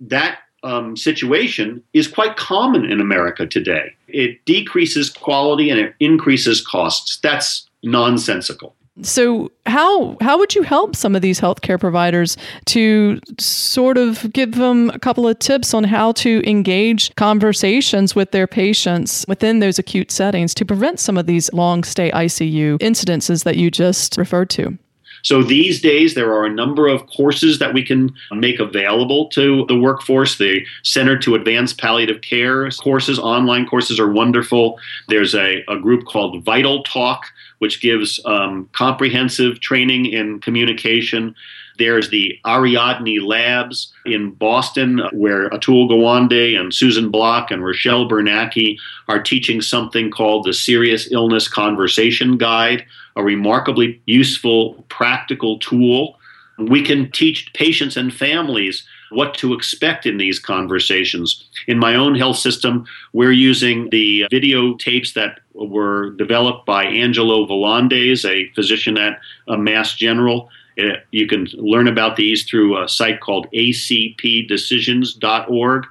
that 0.00 0.40
um, 0.62 0.96
situation 0.96 1.82
is 1.92 2.08
quite 2.08 2.36
common 2.36 2.84
in 2.90 3.00
America 3.00 3.46
today. 3.46 3.94
It 4.08 4.44
decreases 4.44 5.10
quality 5.10 5.70
and 5.70 5.80
it 5.80 5.94
increases 6.00 6.64
costs. 6.64 7.18
That's 7.22 7.68
nonsensical. 7.82 8.74
So 9.00 9.50
how 9.64 10.18
how 10.20 10.36
would 10.36 10.54
you 10.54 10.62
help 10.62 10.94
some 10.94 11.16
of 11.16 11.22
these 11.22 11.40
healthcare 11.40 11.80
providers 11.80 12.36
to 12.66 13.20
sort 13.40 13.96
of 13.96 14.30
give 14.34 14.56
them 14.56 14.90
a 14.90 14.98
couple 14.98 15.26
of 15.26 15.38
tips 15.38 15.72
on 15.72 15.84
how 15.84 16.12
to 16.12 16.42
engage 16.48 17.14
conversations 17.14 18.14
with 18.14 18.32
their 18.32 18.46
patients 18.46 19.24
within 19.26 19.60
those 19.60 19.78
acute 19.78 20.10
settings 20.10 20.52
to 20.54 20.66
prevent 20.66 21.00
some 21.00 21.16
of 21.16 21.26
these 21.26 21.50
long 21.54 21.84
stay 21.84 22.10
ICU 22.10 22.78
incidences 22.80 23.44
that 23.44 23.56
you 23.56 23.70
just 23.70 24.18
referred 24.18 24.50
to? 24.50 24.76
So 25.22 25.42
these 25.42 25.80
days, 25.80 26.14
there 26.14 26.32
are 26.32 26.44
a 26.44 26.52
number 26.52 26.88
of 26.88 27.06
courses 27.06 27.58
that 27.58 27.74
we 27.74 27.84
can 27.84 28.14
make 28.32 28.58
available 28.60 29.28
to 29.30 29.64
the 29.66 29.78
workforce. 29.78 30.38
The 30.38 30.64
Center 30.82 31.18
to 31.18 31.34
Advance 31.34 31.72
Palliative 31.72 32.20
Care 32.22 32.70
courses, 32.70 33.18
online 33.18 33.66
courses 33.66 33.98
are 33.98 34.10
wonderful. 34.10 34.78
There's 35.08 35.34
a, 35.34 35.64
a 35.68 35.78
group 35.78 36.04
called 36.06 36.44
Vital 36.44 36.82
Talk, 36.82 37.26
which 37.62 37.80
gives 37.80 38.18
um, 38.24 38.68
comprehensive 38.72 39.60
training 39.60 40.04
in 40.06 40.40
communication. 40.40 41.32
There's 41.78 42.10
the 42.10 42.36
Ariadne 42.44 43.24
Labs 43.24 43.94
in 44.04 44.32
Boston, 44.32 45.00
where 45.12 45.48
Atul 45.50 45.88
Gawande 45.88 46.58
and 46.58 46.74
Susan 46.74 47.08
Block 47.08 47.52
and 47.52 47.64
Rochelle 47.64 48.08
Bernacki 48.08 48.78
are 49.06 49.22
teaching 49.22 49.60
something 49.60 50.10
called 50.10 50.44
the 50.44 50.52
Serious 50.52 51.12
Illness 51.12 51.46
Conversation 51.46 52.36
Guide, 52.36 52.84
a 53.14 53.22
remarkably 53.22 54.02
useful, 54.06 54.84
practical 54.88 55.60
tool. 55.60 56.18
We 56.58 56.82
can 56.82 57.12
teach 57.12 57.52
patients 57.54 57.96
and 57.96 58.12
families 58.12 58.84
what 59.12 59.34
to 59.34 59.52
expect 59.54 60.06
in 60.06 60.18
these 60.18 60.38
conversations. 60.38 61.44
In 61.66 61.78
my 61.78 61.94
own 61.94 62.14
health 62.14 62.38
system, 62.38 62.86
we're 63.12 63.32
using 63.32 63.90
the 63.90 64.24
videotapes 64.32 65.12
that 65.14 65.40
were 65.54 66.10
developed 66.10 66.66
by 66.66 66.84
Angelo 66.84 67.46
Volandes, 67.46 68.28
a 68.28 68.52
physician 68.54 68.98
at 68.98 69.18
Mass 69.48 69.94
General. 69.94 70.50
Uh, 70.78 70.96
you 71.10 71.26
can 71.26 71.48
learn 71.54 71.88
about 71.88 72.16
these 72.16 72.44
through 72.44 72.82
a 72.82 72.88
site 72.88 73.20
called 73.20 73.46
acpdecisions.org. 73.52 75.86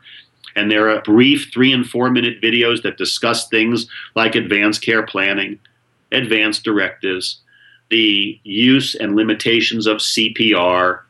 And 0.55 0.69
there 0.69 0.89
are 0.89 1.01
brief 1.01 1.49
three 1.53 1.71
and 1.71 1.87
four 1.87 2.09
minute 2.09 2.41
videos 2.41 2.81
that 2.83 2.97
discuss 2.97 3.47
things 3.47 3.87
like 4.15 4.35
advanced 4.35 4.81
care 4.81 5.05
planning, 5.05 5.59
advanced 6.11 6.63
directives, 6.63 7.39
the 7.89 8.39
use 8.43 8.95
and 8.95 9.15
limitations 9.15 9.85
of 9.85 9.97
CPR, 9.97 11.01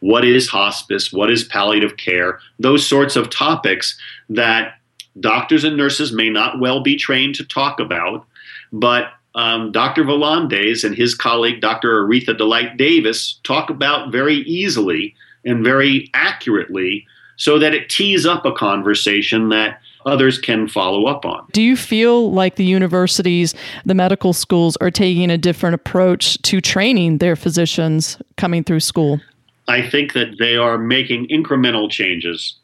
what 0.00 0.24
is 0.24 0.48
hospice, 0.48 1.12
what 1.12 1.30
is 1.30 1.44
palliative 1.44 1.96
care, 1.96 2.40
those 2.58 2.86
sorts 2.86 3.16
of 3.16 3.30
topics 3.30 3.98
that 4.28 4.74
doctors 5.20 5.64
and 5.64 5.76
nurses 5.76 6.12
may 6.12 6.28
not 6.28 6.60
well 6.60 6.80
be 6.80 6.96
trained 6.96 7.34
to 7.36 7.44
talk 7.44 7.80
about, 7.80 8.26
but 8.72 9.08
um, 9.34 9.70
Dr. 9.70 10.02
Volandes 10.04 10.82
and 10.82 10.94
his 10.94 11.14
colleague, 11.14 11.60
Dr. 11.60 12.02
Aretha 12.02 12.36
Delight 12.36 12.76
Davis, 12.76 13.38
talk 13.44 13.68
about 13.70 14.10
very 14.10 14.36
easily 14.36 15.14
and 15.44 15.62
very 15.62 16.10
accurately 16.14 17.06
so 17.36 17.58
that 17.58 17.74
it 17.74 17.90
tees 17.90 18.24
up 18.24 18.46
a 18.46 18.52
conversation 18.52 19.50
that 19.50 19.80
others 20.06 20.38
can 20.38 20.68
follow 20.68 21.04
up 21.04 21.26
on. 21.26 21.46
Do 21.52 21.60
you 21.60 21.76
feel 21.76 22.32
like 22.32 22.56
the 22.56 22.64
universities, 22.64 23.54
the 23.84 23.94
medical 23.94 24.32
schools 24.32 24.76
are 24.78 24.90
taking 24.90 25.30
a 25.30 25.36
different 25.36 25.74
approach 25.74 26.40
to 26.42 26.60
training 26.60 27.18
their 27.18 27.36
physicians 27.36 28.16
coming 28.36 28.64
through 28.64 28.80
school? 28.80 29.20
I 29.68 29.88
think 29.88 30.12
that 30.12 30.38
they 30.38 30.56
are 30.56 30.78
making 30.78 31.28
incremental 31.28 31.90
changes, 31.90 32.56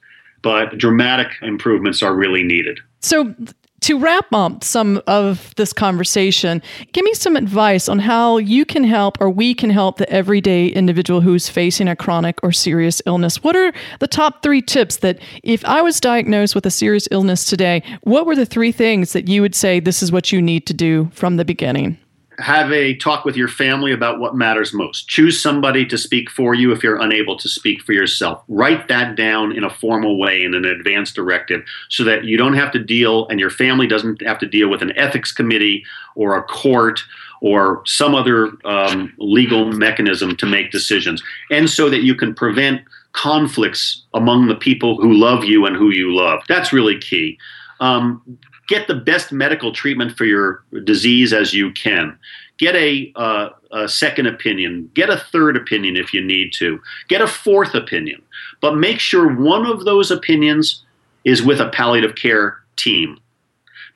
but 0.42 0.78
dramatic 0.78 1.28
improvements 1.42 2.02
are 2.02 2.14
really 2.14 2.42
needed. 2.42 2.80
So, 3.00 3.34
to 3.82 3.98
wrap 3.98 4.32
up 4.32 4.62
some 4.62 5.02
of 5.08 5.52
this 5.56 5.72
conversation, 5.72 6.62
give 6.92 7.04
me 7.04 7.14
some 7.14 7.36
advice 7.36 7.88
on 7.88 7.98
how 7.98 8.36
you 8.38 8.64
can 8.64 8.84
help 8.84 9.20
or 9.20 9.28
we 9.28 9.54
can 9.54 9.70
help 9.70 9.96
the 9.96 10.08
everyday 10.08 10.68
individual 10.68 11.20
who's 11.20 11.48
facing 11.48 11.88
a 11.88 11.96
chronic 11.96 12.38
or 12.44 12.52
serious 12.52 13.02
illness. 13.06 13.42
What 13.42 13.56
are 13.56 13.72
the 13.98 14.06
top 14.06 14.42
three 14.42 14.62
tips 14.62 14.98
that 14.98 15.18
if 15.42 15.64
I 15.64 15.82
was 15.82 15.98
diagnosed 15.98 16.54
with 16.54 16.64
a 16.64 16.70
serious 16.70 17.08
illness 17.10 17.44
today, 17.44 17.82
what 18.02 18.24
were 18.24 18.36
the 18.36 18.46
three 18.46 18.70
things 18.70 19.14
that 19.14 19.26
you 19.26 19.42
would 19.42 19.56
say 19.56 19.80
this 19.80 20.00
is 20.00 20.12
what 20.12 20.30
you 20.30 20.40
need 20.40 20.64
to 20.68 20.74
do 20.74 21.10
from 21.12 21.36
the 21.36 21.44
beginning? 21.44 21.98
Have 22.42 22.72
a 22.72 22.94
talk 22.96 23.24
with 23.24 23.36
your 23.36 23.48
family 23.48 23.92
about 23.92 24.18
what 24.18 24.34
matters 24.34 24.72
most. 24.72 25.08
Choose 25.08 25.40
somebody 25.40 25.86
to 25.86 25.96
speak 25.96 26.28
for 26.28 26.54
you 26.54 26.72
if 26.72 26.82
you're 26.82 27.00
unable 27.00 27.38
to 27.38 27.48
speak 27.48 27.80
for 27.82 27.92
yourself. 27.92 28.42
Write 28.48 28.88
that 28.88 29.14
down 29.14 29.52
in 29.52 29.62
a 29.62 29.70
formal 29.70 30.18
way 30.18 30.42
in 30.42 30.52
an 30.54 30.64
advance 30.64 31.12
directive 31.12 31.62
so 31.88 32.02
that 32.04 32.24
you 32.24 32.36
don't 32.36 32.54
have 32.54 32.72
to 32.72 32.78
deal 32.78 33.28
and 33.28 33.38
your 33.38 33.50
family 33.50 33.86
doesn't 33.86 34.20
have 34.22 34.38
to 34.40 34.46
deal 34.46 34.68
with 34.68 34.82
an 34.82 34.92
ethics 34.98 35.30
committee 35.30 35.84
or 36.16 36.36
a 36.36 36.42
court 36.42 37.00
or 37.40 37.82
some 37.86 38.14
other 38.14 38.52
um, 38.64 39.12
legal 39.18 39.72
mechanism 39.72 40.36
to 40.36 40.46
make 40.46 40.70
decisions. 40.70 41.22
And 41.50 41.70
so 41.70 41.88
that 41.90 42.02
you 42.02 42.14
can 42.14 42.34
prevent 42.34 42.82
conflicts 43.12 44.02
among 44.14 44.48
the 44.48 44.54
people 44.54 44.96
who 44.96 45.12
love 45.12 45.44
you 45.44 45.64
and 45.66 45.76
who 45.76 45.90
you 45.90 46.14
love. 46.14 46.42
That's 46.48 46.72
really 46.72 46.98
key. 46.98 47.38
Um, 47.80 48.38
get 48.72 48.86
the 48.86 48.94
best 48.94 49.32
medical 49.32 49.70
treatment 49.70 50.16
for 50.16 50.24
your 50.24 50.64
disease 50.84 51.34
as 51.34 51.52
you 51.52 51.70
can. 51.72 52.18
Get 52.56 52.74
a, 52.74 53.12
uh, 53.16 53.50
a, 53.70 53.86
second 53.86 54.28
opinion. 54.28 54.90
Get 54.94 55.10
a 55.10 55.18
third 55.18 55.58
opinion 55.58 55.94
if 55.96 56.14
you 56.14 56.24
need 56.24 56.54
to. 56.54 56.80
Get 57.08 57.20
a 57.20 57.26
fourth 57.26 57.74
opinion. 57.74 58.22
But 58.62 58.76
make 58.76 58.98
sure 58.98 59.28
one 59.28 59.66
of 59.66 59.84
those 59.84 60.10
opinions 60.10 60.82
is 61.24 61.42
with 61.42 61.60
a 61.60 61.68
palliative 61.68 62.14
care 62.14 62.60
team 62.76 63.20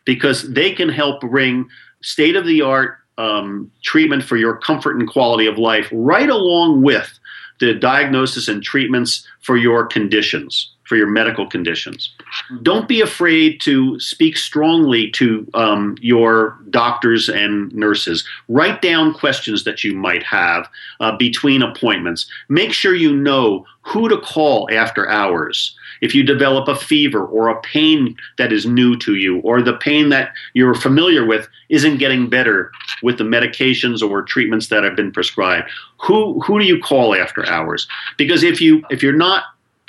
because 0.05 0.53
they 0.53 0.73
can 0.73 0.91
help 0.91 1.23
bring 1.23 1.71
state 2.03 2.37
of 2.37 2.45
the 2.45 2.61
art 2.61 2.99
um, 3.17 3.71
treatment 3.83 4.25
for 4.25 4.37
your 4.37 4.59
comfort 4.59 4.99
and 4.99 5.09
quality 5.09 5.47
of 5.47 5.57
life 5.57 5.89
right 5.91 6.29
along 6.29 6.83
with 6.83 7.19
the 7.61 7.73
diagnosis 7.73 8.47
and 8.47 8.63
treatments 8.63 9.27
for 9.41 9.57
your 9.57 9.87
conditions 9.87 10.76
for 10.87 10.97
your 10.97 11.09
medical 11.09 11.47
conditions. 11.47 12.15
Don't 12.63 12.89
be 12.89 13.01
afraid 13.01 13.61
to 13.63 13.99
speak 14.01 14.37
strongly 14.37 15.11
to 15.13 15.47
um, 15.55 15.97
your 16.01 16.59
doctors 16.71 17.29
and 17.29 17.73
nurses. 17.73 18.27
Write 18.49 18.81
down 18.83 19.13
questions 19.13 19.65
that 19.65 19.83
you 19.83 19.95
might 19.95 20.23
have 20.23 20.69
uh, 21.01 21.17
between 21.17 21.63
appointments. 21.63 22.27
Make 22.49 22.73
sure 22.73 22.95
you 22.95 23.15
know 23.15 23.67
who 23.83 24.09
to 24.09 24.19
call 24.19 24.69
after 24.73 25.09
hours. 25.09 25.77
If 26.01 26.15
you 26.15 26.23
develop 26.23 26.69
a 26.69 26.77
fever 26.77 27.25
or 27.25 27.49
a 27.49 27.61
pain 27.63 28.17
that 28.37 28.53
is 28.53 28.67
new 28.67 28.97
to 28.99 29.15
you, 29.15 29.39
or 29.41 29.63
the 29.63 29.77
pain 29.77 30.11
that 30.11 30.33
you're 30.55 30.75
familiar 30.75 31.25
with 31.25 31.49
isn't 31.69 31.99
getting 31.99 32.29
better 32.29 32.71
with 33.03 33.19
the 33.19 33.25
medications 33.25 34.09
or 34.09 34.23
treatments 34.23 34.69
that 34.69 34.85
have 34.85 34.97
been 34.97 35.13
prescribed, 35.13 35.71
who 35.99 36.41
who 36.41 36.59
do 36.59 36.67
you 36.67 36.81
call 36.81 37.15
after 37.15 37.49
hours? 37.49 37.89
Because 38.19 38.43
if 38.43 38.61
you 38.61 38.83
if 38.91 39.03
you're 39.03 39.17
not 39.17 39.45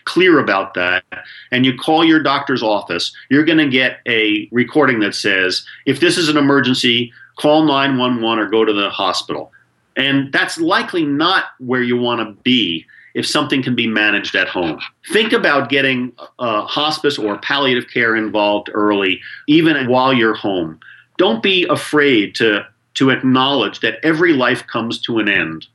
clear 0.07 0.39
about 0.39 0.73
that 0.73 1.03
and 1.51 1.65
you 1.65 1.77
call 1.77 2.03
your 2.03 2.23
doctor's 2.23 2.63
office, 2.63 3.13
you're 3.29 3.45
going 3.45 3.57
to 3.57 3.69
get 3.69 3.99
a 4.07 4.47
recording 4.51 5.01
that 5.01 5.13
says, 5.13 5.65
if 5.85 5.99
this 5.99 6.17
is 6.17 6.29
an 6.29 6.37
emergency, 6.37 7.11
call 7.37 7.63
911 7.63 8.39
or 8.39 8.49
go 8.49 8.65
to 8.65 8.73
the 8.73 8.89
hospital. 8.89 9.51
And 9.97 10.31
that's 10.31 10.57
likely 10.57 11.05
not 11.05 11.45
where 11.59 11.83
you 11.83 11.97
want 11.97 12.21
to 12.21 12.41
be 12.43 12.85
if 13.15 13.27
something 13.27 13.61
can 13.61 13.75
be 13.75 13.87
managed 13.87 14.35
at 14.35 14.47
home. 14.47 14.79
Think 15.11 15.33
about 15.33 15.69
getting 15.69 16.13
uh, 16.39 16.61
hospice 16.61 17.17
or 17.17 17.37
palliative 17.39 17.89
care 17.91 18.15
involved 18.15 18.69
early, 18.73 19.19
even 19.47 19.89
while 19.89 20.13
you're 20.13 20.35
home. 20.35 20.79
Don't 21.17 21.43
be 21.43 21.65
afraid 21.65 22.35
to, 22.35 22.65
to 22.93 23.09
acknowledge 23.09 23.79
that 23.81 23.99
every 24.03 24.33
life 24.33 24.65
comes 24.67 25.01
to 25.01 25.17
an 25.17 25.27
end 25.27 25.67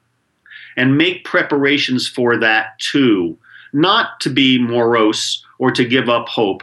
and 0.76 0.96
make 0.96 1.24
preparations 1.24 2.08
for 2.08 2.38
that 2.38 2.78
too 2.78 3.36
not 3.72 4.20
to 4.20 4.30
be 4.30 4.58
morose 4.58 5.44
or 5.58 5.70
to 5.70 5.84
give 5.84 6.08
up 6.08 6.28
hope, 6.28 6.62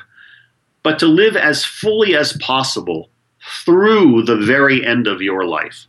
but 0.84 1.00
to 1.00 1.08
live 1.08 1.36
as 1.36 1.66
fully 1.66 2.16
as 2.16 2.34
possible 2.38 3.10
through 3.66 4.24
the 4.24 4.38
very 4.38 4.86
end 4.86 5.08
of 5.08 5.22
your 5.22 5.46
life. 5.46 5.88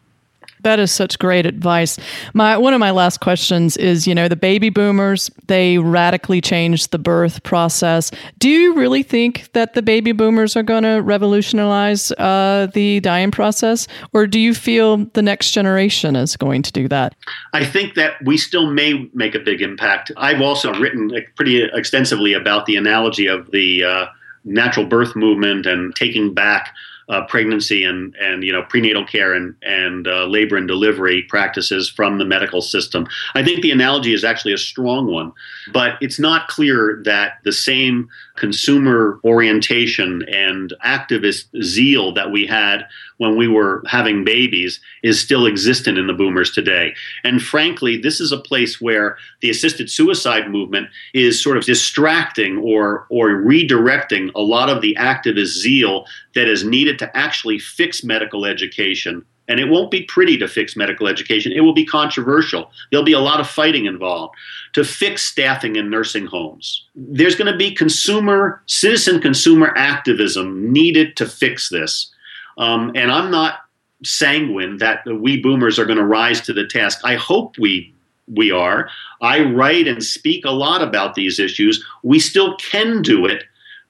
That 0.63 0.79
is 0.79 0.93
such 0.93 1.19
great 1.19 1.47
advice. 1.47 1.99
My 2.35 2.57
one 2.57 2.75
of 2.75 2.81
my 2.81 2.91
last 2.91 3.21
questions 3.21 3.77
is, 3.77 4.07
you 4.07 4.15
know, 4.15 4.29
the 4.29 4.37
baby 4.37 4.71
boomers, 4.71 5.31
they 5.47 5.79
radically 5.79 6.41
changed 6.41 6.91
the 6.91 6.99
birth 6.99 7.43
process. 7.43 8.11
Do 8.39 8.49
you 8.49 8.75
really 8.75 9.03
think 9.03 9.51
that 9.53 9.75
the 9.75 9.83
baby 9.83 10.13
boomers 10.13 10.57
are 10.57 10.63
going 10.63 10.83
to 10.83 11.01
revolutionize 11.01 12.13
uh, 12.13 12.69
the 12.73 13.01
dying 13.01 13.31
process, 13.31 13.87
or 14.13 14.27
do 14.27 14.39
you 14.39 14.55
feel 14.55 14.99
the 15.15 15.23
next 15.23 15.53
generation 15.53 16.17
is 16.17 16.37
going 16.37 16.63
to 16.63 16.73
do 16.73 16.89
that? 16.89 17.15
I 17.53 17.65
think 17.65 17.95
that 17.95 18.15
we 18.25 18.37
still 18.37 18.71
may 18.71 19.09
make 19.15 19.35
a 19.35 19.41
big 19.41 19.63
impact. 19.63 20.13
I've 20.17 20.41
also 20.41 20.73
written 20.75 21.11
pretty 21.37 21.63
extensively 21.63 22.33
about 22.33 22.67
the 22.67 22.77
analogy 22.77 23.27
of 23.27 23.51
the 23.51 23.85
uh, 23.85 24.07
natural 24.45 24.87
birth 24.87 25.17
movement 25.17 25.67
and 25.67 25.95
taking 25.95 26.35
back 26.35 26.75
uh, 27.11 27.27
pregnancy 27.27 27.83
and 27.85 28.15
and 28.21 28.45
you 28.45 28.53
know 28.53 28.63
prenatal 28.63 29.05
care 29.05 29.35
and 29.35 29.55
and 29.63 30.07
uh, 30.07 30.25
labor 30.25 30.57
and 30.57 30.69
delivery 30.69 31.23
practices 31.29 31.91
from 31.91 32.19
the 32.19 32.25
medical 32.25 32.63
system. 32.63 33.07
I 33.35 33.43
think 33.43 33.63
the 33.63 33.73
analogy 33.73 34.15
is 34.15 34.25
actually 34.25 34.53
a 34.53 34.59
strong 34.59 35.13
one, 35.13 35.33
but 35.73 35.95
it's 36.01 36.19
not 36.19 36.49
clear 36.49 37.03
that 37.05 37.39
the 37.43 37.53
same 37.53 38.09
consumer 38.41 39.21
orientation 39.23 40.25
and 40.29 40.73
activist 40.85 41.45
zeal 41.63 42.13
that 42.15 42.33
we 42.33 42.47
had 42.47 42.87
when 43.19 43.37
we 43.37 43.47
were 43.47 43.85
having 43.87 44.25
babies 44.25 44.81
is 45.03 45.21
still 45.21 45.47
existent 45.47 45.99
in 45.99 46.07
the 46.07 46.15
boomers 46.15 46.51
today. 46.51 46.95
And 47.23 47.43
frankly, 47.43 47.99
this 47.99 48.19
is 48.19 48.33
a 48.33 48.39
place 48.39 48.81
where 48.81 49.19
the 49.43 49.51
assisted 49.51 49.91
suicide 49.91 50.51
movement 50.51 50.89
is 51.13 51.41
sort 51.41 51.59
of 51.59 51.65
distracting 51.65 52.57
or 52.59 53.07
or 53.11 53.29
redirecting 53.29 54.31
a 54.35 54.41
lot 54.41 54.71
of 54.71 54.81
the 54.81 54.97
activist 54.99 55.59
zeal 55.59 56.07
that 56.35 56.49
is 56.49 56.65
needed 56.65 56.99
to 57.01 57.15
actually 57.15 57.59
fix 57.59 58.03
medical 58.03 58.47
education 58.47 59.23
and 59.51 59.59
it 59.59 59.69
won't 59.69 59.91
be 59.91 60.03
pretty 60.03 60.39
to 60.39 60.47
fix 60.47 60.77
medical 60.77 61.09
education. 61.09 61.51
It 61.51 61.63
will 61.63 61.75
be 61.75 61.85
controversial. 61.85 62.71
There'll 62.91 63.05
be 63.05 63.13
a 63.13 63.19
lot 63.19 63.41
of 63.41 63.51
fighting 63.51 63.87
involved 63.87 64.37
to 64.75 64.85
fix 64.85 65.25
staffing 65.25 65.75
in 65.75 65.91
nursing 65.91 66.27
homes. 66.27 66.87
There's 66.95 67.35
going 67.35 67.51
to 67.51 67.59
be 67.59 67.75
consumer, 67.75 68.63
citizen 68.67 69.21
consumer 69.21 69.75
activism 69.77 70.73
needed 70.73 71.17
to 71.17 71.27
fix 71.27 71.69
this. 71.69 72.13
Um, 72.59 72.93
and 72.95 73.11
I'm 73.11 73.33
not 73.33 73.65
sanguine 74.05 74.79
that 74.79 75.03
the 75.05 75.17
we 75.17 75.43
boomers 75.43 75.81
are 75.81 75.85
going 75.85 75.99
to 75.99 76.05
rise 76.05 76.41
to 76.43 76.53
the 76.53 76.67
task. 76.67 77.01
I 77.03 77.17
hope 77.17 77.59
we 77.59 77.93
we 78.33 78.53
are. 78.53 78.89
I 79.21 79.41
write 79.41 79.89
and 79.89 80.05
speak 80.05 80.45
a 80.45 80.53
lot 80.53 80.83
about 80.83 81.17
these 81.17 81.41
issues. 81.41 81.85
We 82.05 82.21
still 82.21 82.57
can 82.59 83.03
do 83.03 83.27
it 83.27 83.43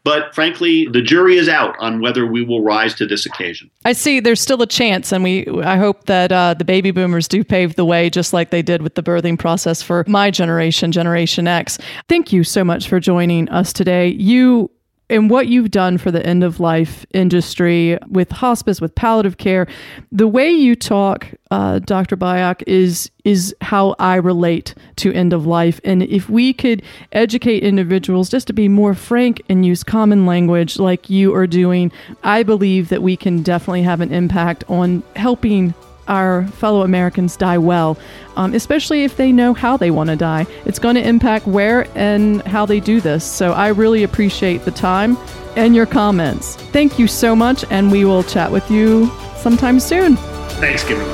but 0.04 0.34
frankly, 0.34 0.86
the 0.86 1.02
jury 1.02 1.36
is 1.36 1.48
out 1.48 1.76
on 1.78 2.00
whether 2.00 2.26
we 2.26 2.42
will 2.42 2.62
rise 2.62 2.94
to 2.94 3.06
this 3.06 3.26
occasion. 3.26 3.70
I 3.84 3.92
see 3.92 4.20
there's 4.20 4.40
still 4.40 4.62
a 4.62 4.66
chance, 4.66 5.12
and 5.12 5.22
we 5.22 5.46
I 5.62 5.76
hope 5.76 6.06
that 6.06 6.32
uh, 6.32 6.54
the 6.54 6.64
baby 6.64 6.90
boomers 6.90 7.28
do 7.28 7.44
pave 7.44 7.76
the 7.76 7.84
way, 7.84 8.10
just 8.10 8.32
like 8.32 8.50
they 8.50 8.62
did 8.62 8.82
with 8.82 8.94
the 8.94 9.02
birthing 9.02 9.38
process 9.38 9.82
for 9.82 10.04
my 10.06 10.30
generation, 10.30 10.92
Generation 10.92 11.46
X. 11.46 11.78
Thank 12.08 12.32
you 12.32 12.44
so 12.44 12.64
much 12.64 12.88
for 12.88 13.00
joining 13.00 13.48
us 13.50 13.72
today. 13.72 14.08
You 14.08 14.70
and 15.10 15.28
what 15.28 15.48
you've 15.48 15.70
done 15.70 15.98
for 15.98 16.10
the 16.10 16.24
end 16.24 16.44
of 16.44 16.60
life 16.60 17.04
industry 17.12 17.98
with 18.08 18.30
hospice, 18.30 18.80
with 18.80 18.94
palliative 18.94 19.36
care, 19.36 19.66
the 20.10 20.28
way 20.28 20.50
you 20.50 20.76
talk, 20.76 21.26
uh, 21.50 21.80
Dr. 21.80 22.16
Byock, 22.16 22.62
is 22.66 23.10
is 23.24 23.54
how 23.60 23.94
I 23.98 24.14
relate 24.14 24.74
to 24.96 25.12
end 25.12 25.34
of 25.34 25.46
life. 25.46 25.78
And 25.84 26.04
if 26.04 26.30
we 26.30 26.54
could 26.54 26.82
educate 27.12 27.62
individuals 27.62 28.30
just 28.30 28.46
to 28.46 28.54
be 28.54 28.66
more 28.66 28.94
frank 28.94 29.42
and 29.50 29.66
use 29.66 29.84
common 29.84 30.24
language 30.24 30.78
like 30.78 31.10
you 31.10 31.34
are 31.34 31.46
doing, 31.46 31.92
I 32.22 32.44
believe 32.44 32.88
that 32.88 33.02
we 33.02 33.16
can 33.16 33.42
definitely 33.42 33.82
have 33.82 34.00
an 34.00 34.10
impact 34.10 34.64
on 34.68 35.02
helping 35.16 35.74
our 36.10 36.46
fellow 36.48 36.82
Americans 36.82 37.36
die 37.36 37.56
well, 37.56 37.96
um, 38.36 38.52
especially 38.52 39.04
if 39.04 39.16
they 39.16 39.32
know 39.32 39.54
how 39.54 39.78
they 39.78 39.90
want 39.90 40.10
to 40.10 40.16
die. 40.16 40.46
It's 40.66 40.78
going 40.78 40.96
to 40.96 41.06
impact 41.06 41.46
where 41.46 41.86
and 41.94 42.42
how 42.42 42.66
they 42.66 42.80
do 42.80 43.00
this. 43.00 43.24
So 43.24 43.52
I 43.52 43.68
really 43.68 44.02
appreciate 44.02 44.64
the 44.66 44.70
time 44.70 45.16
and 45.56 45.74
your 45.74 45.86
comments. 45.86 46.56
Thank 46.56 46.98
you 46.98 47.06
so 47.06 47.34
much, 47.34 47.64
and 47.70 47.90
we 47.90 48.04
will 48.04 48.22
chat 48.22 48.52
with 48.52 48.70
you 48.70 49.10
sometime 49.36 49.80
soon. 49.80 50.16
Thanks, 50.60 50.84
Kimberly. 50.84 51.10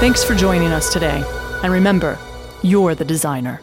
Thanks 0.00 0.24
for 0.24 0.34
joining 0.34 0.68
us 0.68 0.92
today. 0.92 1.22
And 1.62 1.72
remember, 1.72 2.18
you're 2.62 2.94
the 2.94 3.04
designer. 3.04 3.60